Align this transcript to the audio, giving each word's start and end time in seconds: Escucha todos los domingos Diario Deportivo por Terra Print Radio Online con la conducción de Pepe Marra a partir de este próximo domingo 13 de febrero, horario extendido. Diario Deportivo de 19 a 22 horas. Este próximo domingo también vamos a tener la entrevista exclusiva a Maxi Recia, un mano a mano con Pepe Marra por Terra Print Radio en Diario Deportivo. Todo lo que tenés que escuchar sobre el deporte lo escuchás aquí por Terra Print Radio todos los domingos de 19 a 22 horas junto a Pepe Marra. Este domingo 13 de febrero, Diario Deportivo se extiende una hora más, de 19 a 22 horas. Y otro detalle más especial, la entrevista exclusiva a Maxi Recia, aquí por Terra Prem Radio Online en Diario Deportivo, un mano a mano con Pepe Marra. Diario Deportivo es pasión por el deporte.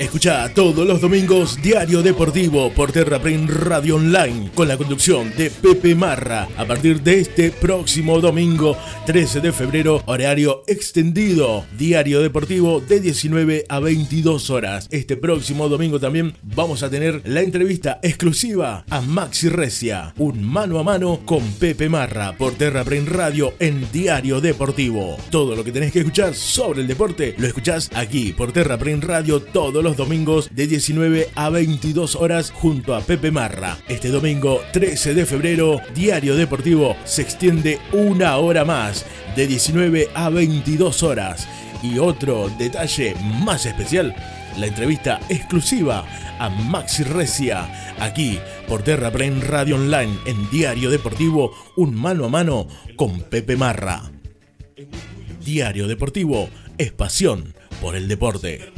Escucha 0.00 0.50
todos 0.54 0.86
los 0.86 1.02
domingos 1.02 1.60
Diario 1.60 2.00
Deportivo 2.00 2.70
por 2.70 2.90
Terra 2.90 3.20
Print 3.20 3.50
Radio 3.50 3.96
Online 3.96 4.50
con 4.54 4.66
la 4.66 4.78
conducción 4.78 5.30
de 5.36 5.50
Pepe 5.50 5.94
Marra 5.94 6.48
a 6.56 6.64
partir 6.64 7.02
de 7.02 7.20
este 7.20 7.50
próximo 7.50 8.18
domingo 8.18 8.78
13 9.04 9.42
de 9.42 9.52
febrero, 9.52 10.02
horario 10.06 10.62
extendido. 10.66 11.66
Diario 11.76 12.22
Deportivo 12.22 12.80
de 12.80 13.00
19 13.00 13.66
a 13.68 13.78
22 13.78 14.48
horas. 14.48 14.88
Este 14.90 15.18
próximo 15.18 15.68
domingo 15.68 16.00
también 16.00 16.32
vamos 16.44 16.82
a 16.82 16.88
tener 16.88 17.20
la 17.26 17.42
entrevista 17.42 18.00
exclusiva 18.02 18.86
a 18.88 19.02
Maxi 19.02 19.50
Recia, 19.50 20.14
un 20.16 20.42
mano 20.42 20.78
a 20.78 20.82
mano 20.82 21.20
con 21.26 21.46
Pepe 21.52 21.90
Marra 21.90 22.32
por 22.38 22.54
Terra 22.54 22.84
Print 22.84 23.08
Radio 23.08 23.52
en 23.58 23.86
Diario 23.92 24.40
Deportivo. 24.40 25.18
Todo 25.30 25.54
lo 25.54 25.62
que 25.62 25.72
tenés 25.72 25.92
que 25.92 25.98
escuchar 25.98 26.34
sobre 26.34 26.80
el 26.80 26.88
deporte 26.88 27.34
lo 27.36 27.46
escuchás 27.46 27.90
aquí 27.94 28.32
por 28.32 28.50
Terra 28.52 28.78
Print 28.78 29.04
Radio 29.04 29.42
todos 29.42 29.84
los 29.84 29.89
domingos 29.96 30.50
de 30.54 30.66
19 30.66 31.28
a 31.34 31.50
22 31.50 32.16
horas 32.16 32.50
junto 32.50 32.94
a 32.94 33.00
Pepe 33.00 33.30
Marra. 33.30 33.78
Este 33.88 34.08
domingo 34.08 34.60
13 34.72 35.14
de 35.14 35.26
febrero, 35.26 35.80
Diario 35.94 36.36
Deportivo 36.36 36.96
se 37.04 37.22
extiende 37.22 37.78
una 37.92 38.36
hora 38.36 38.64
más, 38.64 39.06
de 39.36 39.46
19 39.46 40.08
a 40.14 40.28
22 40.28 41.02
horas. 41.02 41.48
Y 41.82 41.98
otro 41.98 42.50
detalle 42.58 43.14
más 43.44 43.66
especial, 43.66 44.14
la 44.58 44.66
entrevista 44.66 45.20
exclusiva 45.28 46.04
a 46.38 46.48
Maxi 46.48 47.04
Recia, 47.04 47.94
aquí 47.98 48.38
por 48.68 48.82
Terra 48.82 49.10
Prem 49.10 49.40
Radio 49.40 49.76
Online 49.76 50.16
en 50.26 50.50
Diario 50.50 50.90
Deportivo, 50.90 51.54
un 51.76 51.94
mano 51.94 52.24
a 52.24 52.28
mano 52.28 52.66
con 52.96 53.20
Pepe 53.20 53.56
Marra. 53.56 54.10
Diario 55.44 55.88
Deportivo 55.88 56.48
es 56.78 56.92
pasión 56.92 57.54
por 57.80 57.96
el 57.96 58.08
deporte. 58.08 58.72